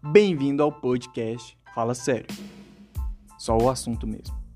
[0.00, 2.28] Bem-vindo ao podcast Fala Sério.
[3.36, 4.47] Só o assunto mesmo.